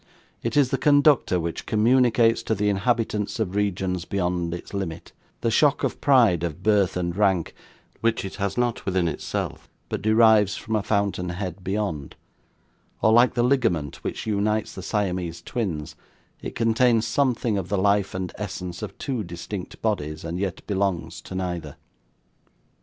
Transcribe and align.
It 0.41 0.57
is 0.57 0.71
the 0.71 0.79
conductor 0.79 1.39
which 1.39 1.67
communicates 1.67 2.41
to 2.41 2.55
the 2.55 2.69
inhabitants 2.69 3.39
of 3.39 3.55
regions 3.55 4.03
beyond 4.03 4.51
its 4.51 4.73
limit, 4.73 5.11
the 5.41 5.51
shock 5.51 5.83
of 5.83 6.01
pride 6.01 6.41
of 6.41 6.63
birth 6.63 6.97
and 6.97 7.15
rank, 7.15 7.53
which 7.99 8.25
it 8.25 8.37
has 8.37 8.57
not 8.57 8.83
within 8.83 9.07
itself, 9.07 9.69
but 9.89 10.01
derives 10.01 10.55
from 10.55 10.75
a 10.75 10.81
fountain 10.81 11.29
head 11.29 11.63
beyond; 11.63 12.15
or, 13.03 13.13
like 13.13 13.35
the 13.35 13.43
ligament 13.43 13.97
which 14.03 14.25
unites 14.25 14.73
the 14.73 14.81
Siamese 14.81 15.39
twins, 15.39 15.95
it 16.41 16.55
contains 16.55 17.05
something 17.05 17.55
of 17.59 17.69
the 17.69 17.77
life 17.77 18.15
and 18.15 18.33
essence 18.39 18.81
of 18.81 18.97
two 18.97 19.23
distinct 19.23 19.83
bodies, 19.83 20.23
and 20.23 20.39
yet 20.39 20.65
belongs 20.65 21.21
to 21.21 21.35
neither. 21.35 21.75